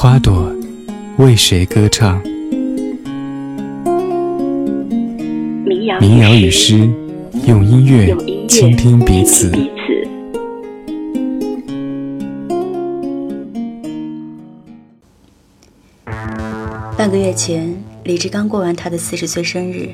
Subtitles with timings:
[0.00, 0.54] 花朵
[1.16, 2.22] 为谁歌唱？
[6.00, 6.88] 民谣与诗，
[7.48, 8.16] 用音乐
[8.46, 9.50] 倾听彼此。
[16.96, 19.88] 半个月前，李志刚过完他的四十岁生日。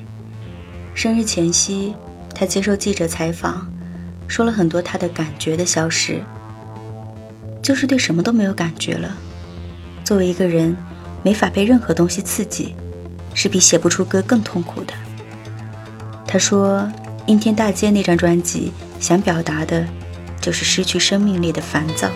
[0.95, 1.95] 生日前夕。
[2.35, 3.67] 他接受记者采访，
[4.29, 6.21] 说了很多他的感觉的消失，
[7.63, 9.17] 就是对什么都没有感觉了。
[10.05, 10.77] 作为一个人，
[11.23, 12.77] 没法被任何东西刺激，
[13.33, 14.93] 是比写不出歌更痛苦的。
[16.27, 16.81] 他说，
[17.27, 19.87] 《阴天大街》那张专辑想表达的，
[20.41, 22.11] 就是失去生命力的烦躁。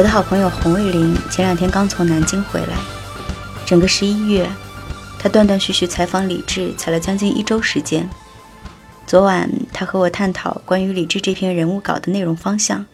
[0.00, 2.74] 我的好朋友洪卫林前两天刚从南京回来，
[3.66, 4.50] 整个十一月，
[5.18, 8.08] 他断断续续采访李志，采了将近一周时间。
[9.06, 12.86] 昨晚，他和我探讨关于李志这篇人物稿的内容方向。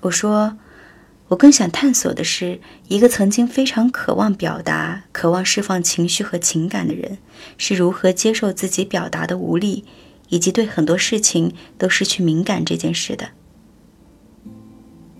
[0.00, 0.58] 我说，
[1.28, 7.18] 我更想探索的是，一个曾经非常渴望表达、渴望释放情绪和情感的人，
[7.56, 9.84] 是如何接受自己表达的无力，
[10.30, 13.28] 以及对很多事情都失去敏感这件事的。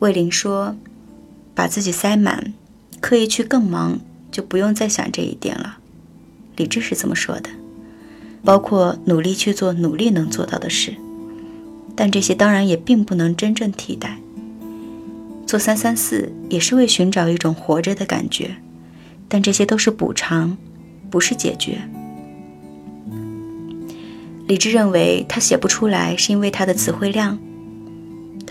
[0.00, 0.76] 魏林说
[1.54, 2.52] ：“把自己塞满，
[3.00, 3.98] 刻意去更忙，
[4.31, 5.78] 就不用再想这一点了。”
[6.56, 7.50] 李智是这么说的，
[8.44, 10.94] 包括努力去做努力能做到的事，
[11.94, 14.19] 但这些当然也并不能真正替代。
[15.46, 18.56] 做三三四也是为寻找一种活着的感觉，
[19.28, 20.58] 但这些都是补偿，
[21.10, 21.78] 不是解决。
[24.47, 27.38] 李智认为他写不出来，是因为他的词汇量。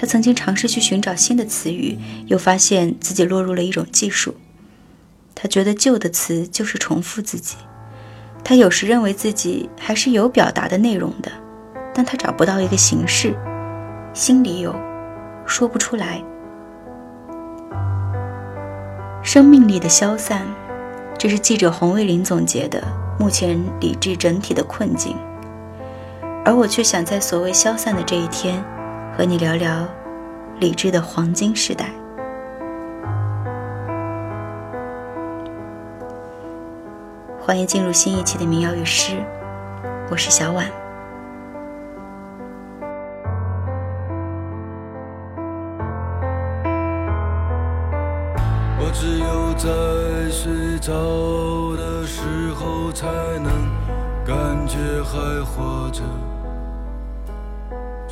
[0.06, 1.98] 曾经尝试去寻找新的词语，
[2.28, 4.36] 又发现自己落入了一种技术。
[5.34, 7.58] 他觉得旧的词就是重复自己。
[8.44, 11.32] 他有时认为自己还是有表达的内容的，
[11.94, 13.36] 但他找不到一个形式，
[14.14, 14.76] 心里有，
[15.46, 16.24] 说不出来。
[19.24, 20.46] 生命力的消散，
[21.18, 22.84] 这是记者洪卫林总结的
[23.20, 25.18] 目前理智整体的困境。
[26.46, 28.64] 而我却想在所谓消散的这一天。
[29.18, 29.88] 和你聊聊
[30.60, 31.90] 理智的黄金时代。
[37.40, 39.24] 欢迎进入新一期的民谣与诗，
[40.12, 40.70] 我是小婉。
[48.78, 52.22] 我只有在睡着的时
[52.56, 53.08] 候，才
[53.40, 53.50] 能
[54.26, 56.04] 感觉还活着。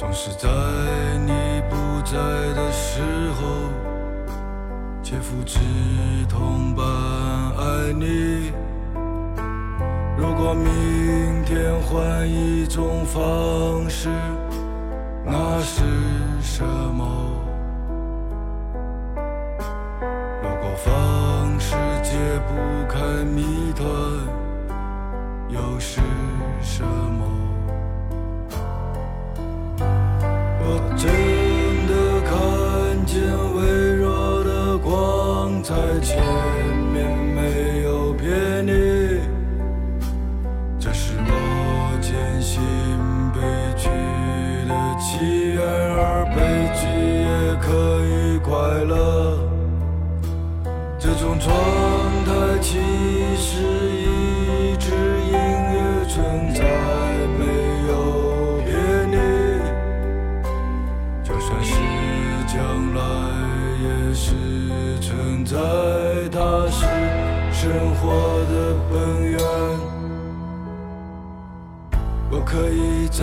[0.03, 0.49] 总是在
[1.25, 1.31] 你
[1.69, 2.17] 不在
[2.53, 3.01] 的时
[3.39, 3.69] 候，
[5.01, 5.59] 切肤之
[6.27, 8.51] 痛般爱你。
[10.17, 14.09] 如果明天换一种方式，
[15.25, 15.81] 那是
[16.41, 17.05] 什么？
[20.41, 22.53] 如果方式解不
[22.93, 23.87] 开谜团，
[25.47, 26.01] 又是
[26.61, 27.42] 什么？
[51.43, 52.79] 这种状态其
[53.35, 53.59] 实
[53.91, 54.95] 一直
[55.25, 56.63] 隐约存在。
[57.37, 57.43] 没
[57.89, 57.91] 有
[58.63, 58.71] 别
[59.07, 59.19] 扭。
[61.21, 61.73] 就算是
[62.47, 62.55] 将
[62.95, 62.99] 来
[63.81, 64.25] 也是
[65.01, 65.57] 存在，
[66.31, 66.85] 它是
[67.51, 68.01] 生活
[68.49, 68.53] 的
[68.89, 69.37] 本源。
[72.31, 73.21] 我可以在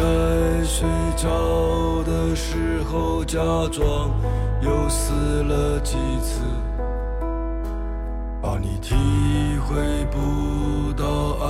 [0.62, 0.86] 睡
[1.16, 3.38] 着的时候假
[3.72, 4.10] 装
[4.60, 6.42] 又死了几次，
[10.10, 11.04] 不到
[11.40, 11.46] 爱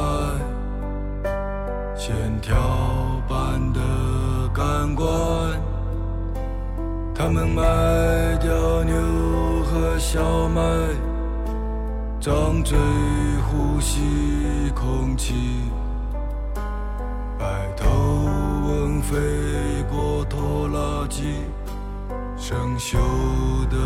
[1.96, 2.56] 线条
[3.28, 3.80] 般的
[4.54, 5.08] 感官。
[7.14, 7.62] 他们卖
[8.38, 9.30] 掉牛。
[9.70, 10.60] 和小麦，
[12.18, 12.76] 张嘴
[13.46, 14.00] 呼吸
[14.74, 15.60] 空气，
[17.38, 17.44] 白
[17.76, 19.16] 头翁飞
[19.88, 21.44] 过拖拉机，
[22.36, 22.96] 生锈
[23.68, 23.76] 的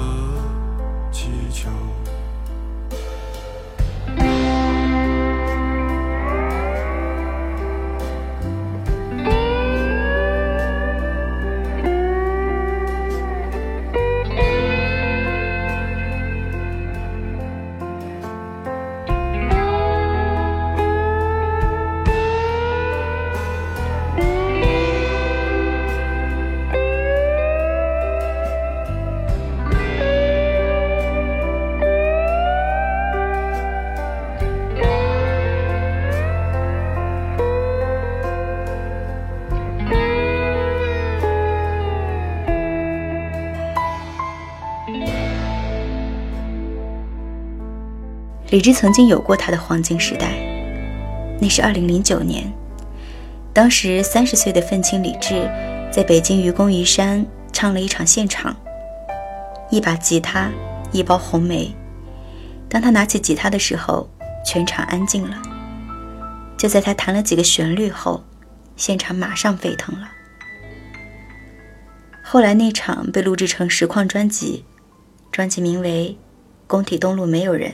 [48.54, 50.30] 李志曾经有过他的黄金时代，
[51.40, 52.48] 那是二零零九年，
[53.52, 55.50] 当时三十岁的愤青李志
[55.90, 58.54] 在北京愚公移山唱了一场现场，
[59.72, 60.52] 一把吉他，
[60.92, 61.74] 一包红梅。
[62.68, 64.08] 当他拿起吉他的时候，
[64.46, 65.36] 全场安静了。
[66.56, 68.22] 就在他弹了几个旋律后，
[68.76, 70.08] 现场马上沸腾了。
[72.22, 74.64] 后来那场被录制成实况专辑，
[75.32, 76.16] 专辑名为
[76.68, 77.72] 《工体东路没有人》。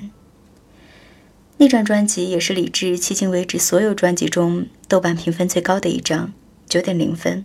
[1.61, 6.33] 那张专辑也是李志迄今为止所有专辑中豆瓣评分最高的一张，
[6.67, 7.45] 九点零分。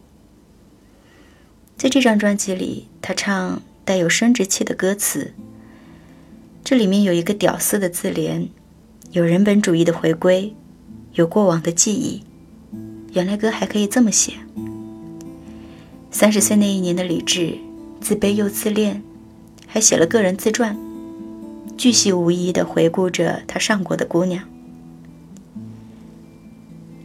[1.76, 5.34] 在这张专辑里，他唱带有生殖器的歌词，
[6.64, 8.48] 这里面有一个屌丝的自怜，
[9.12, 10.56] 有人本主义的回归，
[11.16, 12.24] 有过往的记忆。
[13.12, 14.32] 原来歌还可以这么写。
[16.10, 17.58] 三十岁那一年的李志，
[18.00, 19.04] 自卑又自恋，
[19.68, 20.80] 还写了个人自传，
[21.78, 24.44] 巨细无遗地回顾着他上过的姑娘。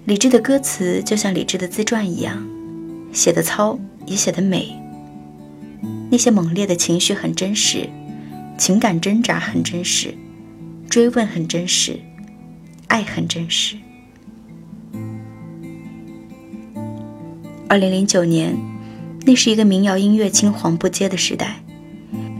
[0.05, 2.47] 李志的歌词就像李志的自传一样，
[3.13, 4.77] 写的糙也写的美。
[6.11, 7.89] 那些猛烈的情绪很真实，
[8.59, 10.15] 情感挣扎很真实，
[10.89, 12.01] 追问很真实，
[12.89, 13.77] 爱很真实。
[17.69, 18.57] 二零零九年。
[19.27, 21.63] 那是一个民谣音乐青黄不接的时代，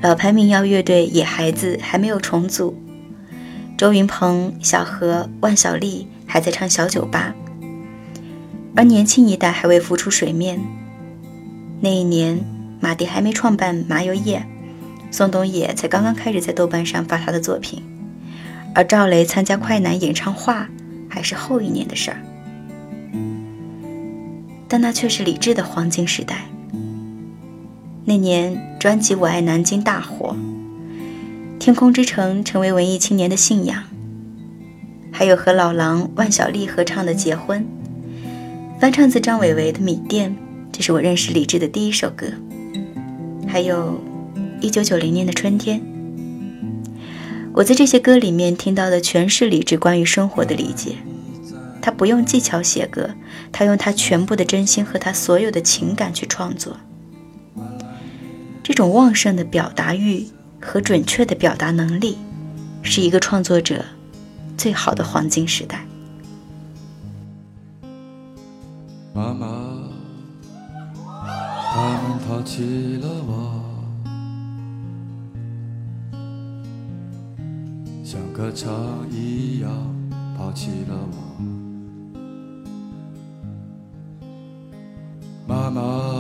[0.03, 2.75] 老牌民谣乐队野孩子还没有重组，
[3.77, 7.35] 周云鹏、小何、万晓利还在唱小酒吧，
[8.75, 10.59] 而年轻一代还未浮出水面。
[11.83, 12.43] 那一年，
[12.81, 14.43] 马迪还没创办麻油叶，
[15.11, 17.83] 宋冬野才刚刚开始在豆瓣上发他的作品，
[18.75, 20.55] 而赵雷参加快男演唱会
[21.11, 22.23] 还是后一年的事儿，
[24.67, 26.47] 但那却是李志的黄金时代。
[28.11, 30.35] 那年专辑《我爱南京》大火，
[31.61, 33.85] 《天空之城》成为文艺青年的信仰。
[35.13, 37.65] 还有和老狼万晓利合唱的《结婚》，
[38.81, 40.29] 翻唱自张伟伟的《米店》，
[40.73, 42.27] 这是我认识李志的第一首歌。
[43.47, 44.01] 还有
[44.61, 45.81] 一九九零年的春天，
[47.53, 50.97] 我在这些歌里面听到的全是李志关于生活的理解。
[51.81, 53.11] 他不用技巧写歌，
[53.53, 56.77] 他用他全部的真心和他所有的情感去创作。
[58.71, 60.25] 这种旺盛的表达欲
[60.63, 62.17] 和准确的表达能力，
[62.83, 63.85] 是一个创作者
[64.57, 65.85] 最好的黄金时代。
[69.13, 69.73] 妈妈，
[71.05, 73.61] 他们抛弃了我，
[78.05, 78.73] 像歌唱
[79.11, 79.69] 一样
[80.39, 81.17] 抛弃了我。
[85.49, 86.20] 妈妈。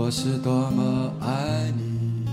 [0.00, 2.24] 我是多么爱你，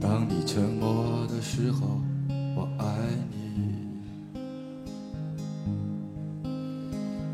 [0.00, 2.00] 当你沉默的时候，
[2.54, 2.86] 我爱
[3.32, 3.74] 你。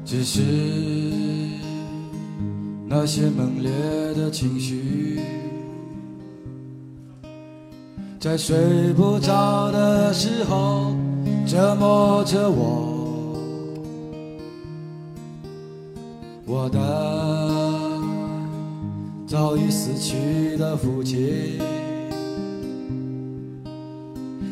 [0.02, 0.40] 只是
[2.88, 3.70] 那些猛烈
[4.14, 5.20] 的情绪，
[8.18, 10.96] 在睡不着的时候
[11.46, 12.95] 折磨着我。
[19.70, 21.58] 死去的父亲，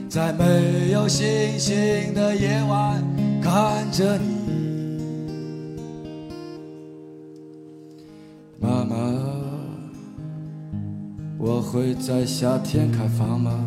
[0.08, 3.02] 在没有星星的夜晚
[3.42, 4.26] 看着你，
[8.60, 8.96] 妈妈，
[11.38, 13.66] 我会在夏天开放吗？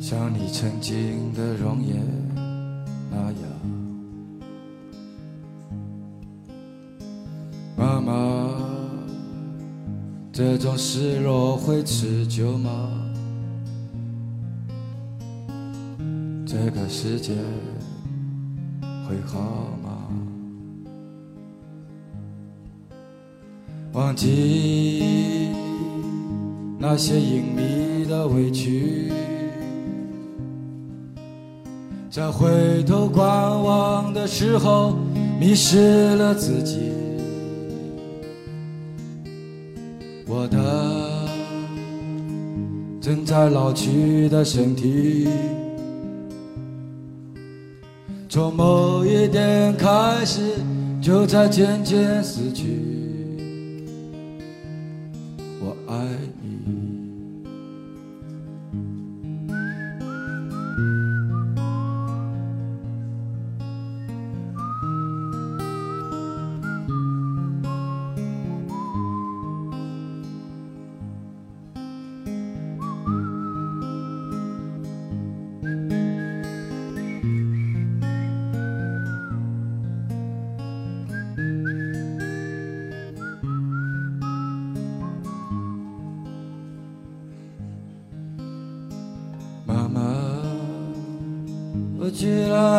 [0.00, 1.96] 像你曾经的容颜
[3.10, 3.85] 那样。
[10.36, 12.90] 这种失落会持久吗？
[16.44, 17.32] 这个世界
[19.08, 19.40] 会好
[19.82, 20.10] 吗？
[23.94, 25.48] 忘记
[26.78, 29.10] 那些隐秘的委屈，
[32.10, 33.24] 在回头观
[33.62, 34.98] 望的时候，
[35.40, 36.95] 迷失了自己。
[43.38, 45.28] 在老去的身体，
[48.30, 50.40] 从某一点开始，
[51.02, 52.80] 就在渐渐死去。
[55.60, 55.94] 我爱
[56.42, 56.85] 你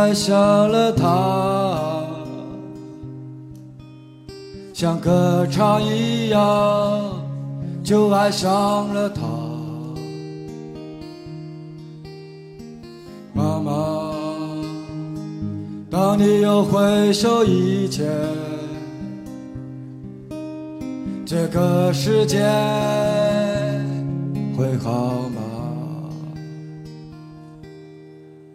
[0.07, 2.01] 爱上了他，
[4.73, 6.41] 像歌唱一样，
[7.83, 9.21] 就爱上了他。
[13.33, 14.13] 妈妈，
[15.89, 18.09] 当你又回首以前，
[21.25, 22.37] 这个世界
[24.55, 25.41] 会好吗？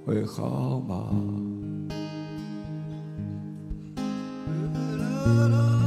[0.05, 1.07] 会好吗？
[5.33, 5.82] 妈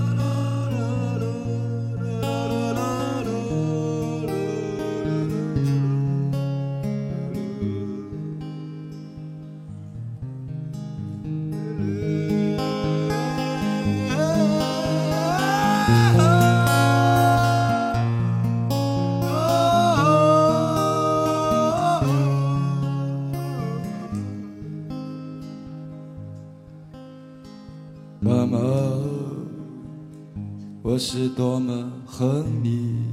[31.08, 33.06] 是多么恨你！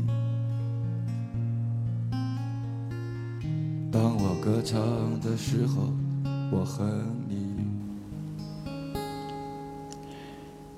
[3.92, 4.80] 当我歌唱
[5.20, 5.92] 的时候，
[6.50, 6.88] 我恨
[7.28, 7.54] 你。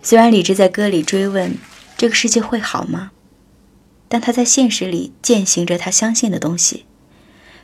[0.03, 1.57] 虽然李志在歌里追问
[1.96, 3.12] 这个世界会好吗，
[4.09, 6.85] 但他在现实里践行着他相信的东西。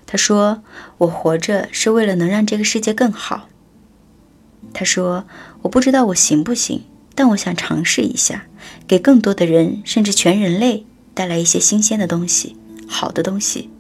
[0.07, 0.63] 他说
[0.99, 3.49] ：“我活着是为了能让这个世界更好。”
[4.73, 5.25] 他说
[5.63, 6.85] ：“我不知道我行不行，
[7.17, 8.47] 但我想尝试一下，
[8.87, 12.57] 给更多的人，甚至全人类带来一些新鲜的东西，
[12.87, 13.71] 好的东西。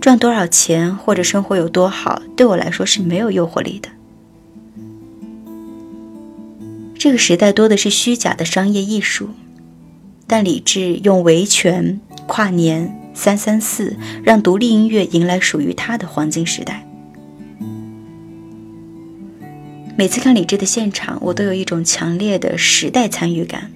[0.00, 3.88] 赚多少钱或者生活有多好，对我来说是没有诱惑力的。
[6.96, 9.30] 这个时代多的是虚假的商业艺术，
[10.26, 16.84] 但李志用维权、跨年、三三四，让独立音乐迎来属于他的黄金时代。”
[19.96, 23.72] 每次看李志的现场，我都有一种强烈的时代参与感。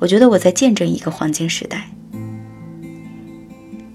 [0.00, 1.90] 我觉得我在见证一个黄金时代。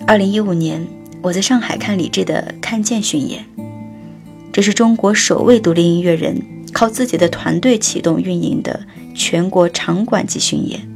[0.06, 0.86] 二零一五年，
[1.24, 3.44] 我在上海看李志的《看见》巡演，
[4.54, 6.40] 这是中国首位独立音乐人
[6.72, 10.88] 靠自己的团队启动运营的全国场馆级巡演。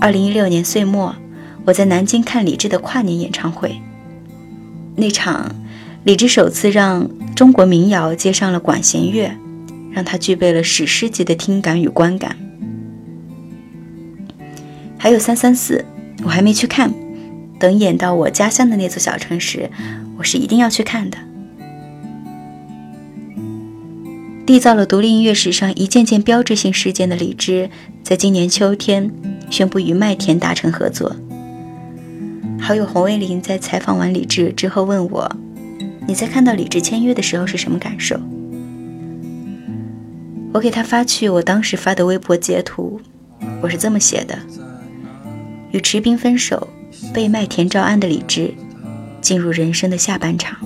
[0.00, 1.14] 二零一六年岁末，
[1.64, 3.80] 我在南京看李志的跨年演唱会，
[4.96, 5.54] 那场。
[6.04, 9.28] 李志首次让中国民谣接上了管弦乐，
[9.90, 12.36] 让他具备了史诗级的听感与观感。
[14.98, 15.84] 还有三三四，
[16.24, 16.92] 我还没去看，
[17.58, 19.70] 等演到我家乡的那座小城时，
[20.18, 21.18] 我是一定要去看的。
[24.46, 27.68] 缔造了独立音乐史上一件件标志性事件的李志，
[28.02, 29.10] 在今年秋天
[29.50, 31.14] 宣布与麦田达成合作。
[32.60, 35.36] 好友洪卫林在采访完李志之后问我。
[36.08, 38.16] 你在看到李志签约的时候是什么感受？
[40.52, 43.00] 我给他发去我当时发的微博截图，
[43.60, 44.38] 我是这么写的：
[45.76, 46.68] 与池冰分手，
[47.12, 48.54] 被麦田招安的李志，
[49.20, 50.56] 进入人生的下半场。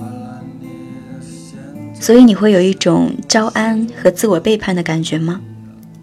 [1.93, 5.41] 所以你会有一种招安和自我背叛的感觉吗？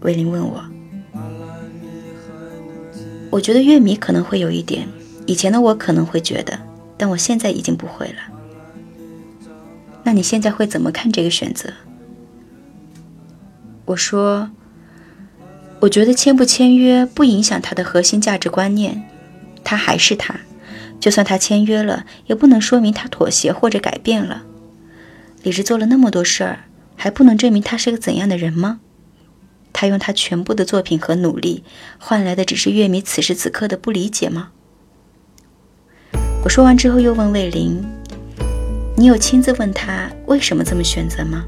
[0.01, 0.63] 魏林问我。
[3.31, 4.87] 我觉得乐迷可能会有一点，
[5.25, 6.59] 以前的我可能会觉得，
[6.99, 8.19] 但我现在已经不会了。
[10.03, 11.73] 那你现在会怎么看这个选择？
[13.87, 14.51] 我说，
[15.81, 19.03] 我觉得签不签约不影响他的核心价值观念，
[19.63, 20.35] 他还是他，
[20.99, 24.43] 就算他签约了，也不能说明他妥协或者改变了。
[25.45, 26.65] 李志做了那么多事儿，
[26.97, 28.81] 还不能证明他是个怎样的人吗？
[29.73, 31.63] 他用他全部的作品和努力
[31.99, 34.51] 换来的只是乐迷此时此刻的不理解吗？
[36.43, 37.81] 我说完之后又问魏林。
[38.97, 41.45] 你有亲自问他为什么这么选择吗？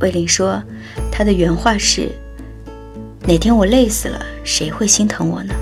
[0.00, 0.62] 魏林说，
[1.10, 2.10] 他的原话是
[3.26, 5.54] ：“哪天我累死了，谁会心疼我呢？”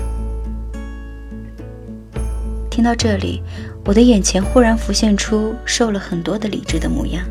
[2.69, 3.41] 听到这里，
[3.85, 7.23] 我的眼前忽然浮现出瘦了很多的理智的模样，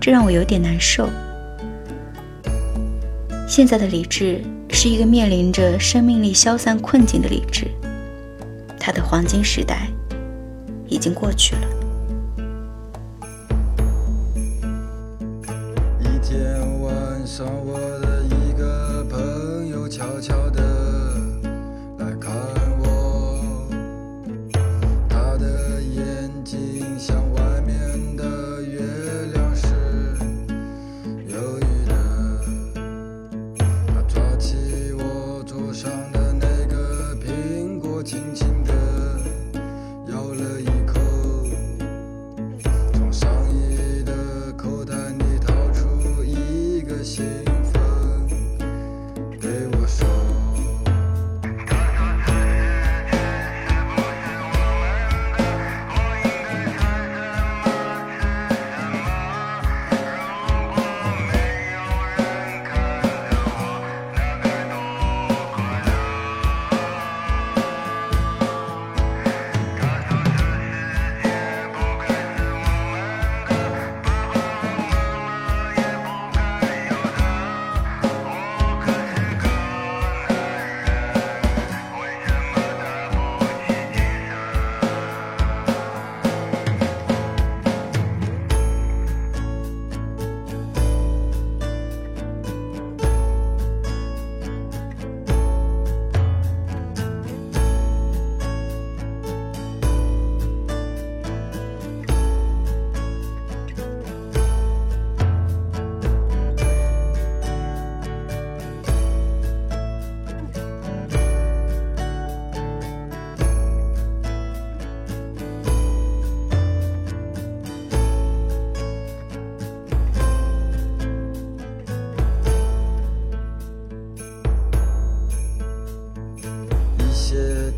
[0.00, 1.08] 这让我有点难受。
[3.46, 7.66] 现在的理智是一个面临着生命力消散困境的理智，
[8.78, 9.88] 他的黄金时代。
[10.92, 11.62] 已经过去了。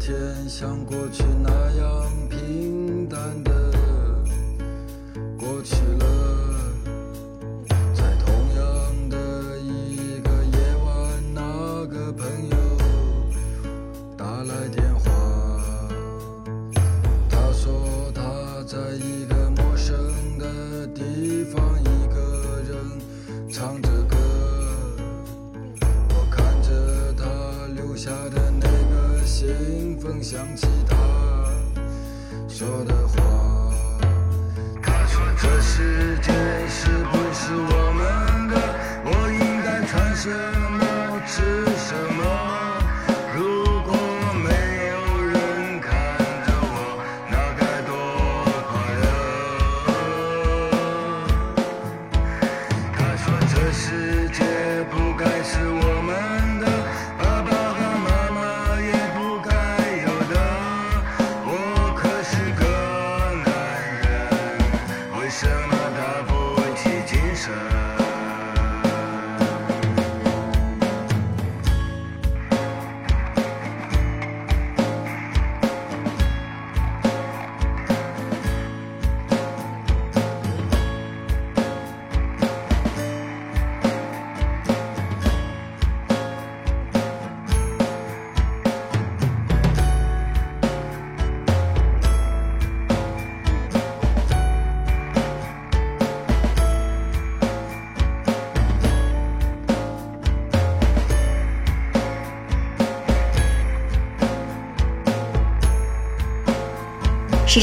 [0.04, 3.51] 天像过去那样平淡的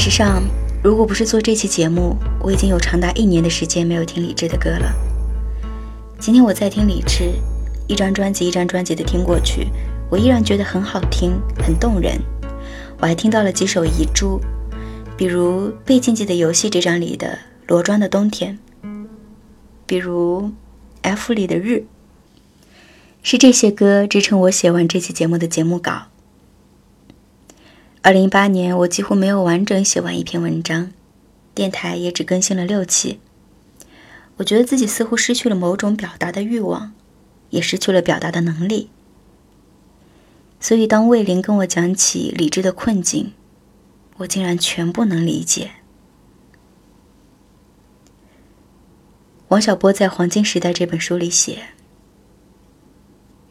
[0.00, 0.42] 事实上，
[0.82, 4.90] 如果不是做这期节目，我已经有长达一年的时间没有听李志的歌了。
[6.18, 7.34] 今天我在听李志，
[7.86, 9.68] 一张专辑一张专辑的听过去，
[10.10, 11.32] 我依然觉得很好听，
[11.62, 12.18] 很动人。
[12.98, 14.40] 我还听到了几首遗珠，
[15.18, 17.26] 比如《被禁忌的游戏》这张里的
[17.66, 18.58] 《罗庄的冬天》，
[19.84, 20.44] 比如
[21.02, 21.72] 《F 里的日》。
[23.22, 26.04] 是这些歌支撑我写完这期节目的节目稿。
[28.02, 30.90] 二零一八年，我几乎没有完整写完一篇文章，
[31.54, 33.20] 电台也只更新了六期。
[34.38, 36.94] 我觉得自己似乎失去了某种表达的欲望，
[37.50, 38.88] 也失去了表达的能力。
[40.58, 43.34] 所以，当魏林跟我讲起理智的困境，
[44.16, 45.72] 我竟然全部能理解。
[49.48, 51.64] 王小波在《黄金时代》这本书里写：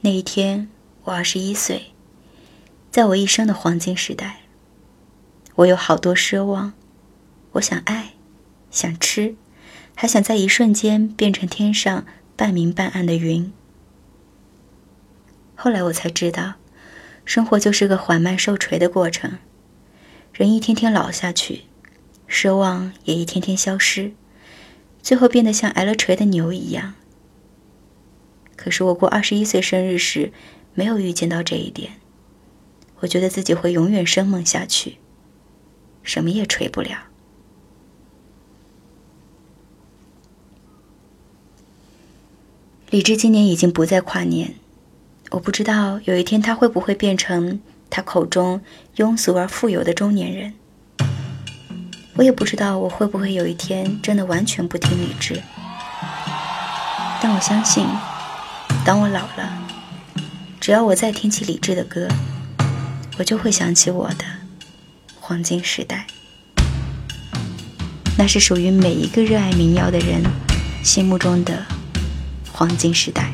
[0.02, 0.70] 那一天，
[1.04, 1.92] 我二十一岁。
[2.92, 4.42] 在我一生的黄金时代，
[5.56, 6.74] 我有好多奢望，
[7.52, 8.14] 我想爱，
[8.72, 9.36] 想吃，
[9.96, 12.04] 还想在一瞬间变成天上
[12.36, 13.54] 半明半暗的云。
[15.56, 16.56] 后来我才知道，
[17.26, 19.38] 生活就是个缓慢受锤的过程，
[20.34, 21.66] 人一天天老下去，
[22.28, 24.14] 奢望也一天天消失，
[25.04, 26.96] 最后变得像挨了锤的牛一样。
[28.56, 30.34] 可是我过二十一岁生日时，
[30.74, 31.99] 没有预见到这一点。
[33.02, 34.98] 我觉得自己会永远生猛下去，
[36.04, 37.06] 什么也锤不了。
[42.90, 44.56] 李智今年已经不再跨年，
[45.30, 48.62] 我不知道有一天他会不会变成他口中
[48.96, 50.54] 庸俗而富有的中年人。
[52.16, 55.42] 我也不知道我会不会有一天真的完全不听李智，
[57.22, 57.88] 但我相信，
[58.84, 59.68] 当我老了，
[60.60, 62.10] 只要我再听起李智的歌。
[63.20, 64.24] 我就会想起我的
[65.20, 66.08] 黄金时代，
[68.18, 70.24] 那是属于每一个热爱民谣的人
[70.86, 71.66] 心目中的
[72.54, 73.30] 黄金时代。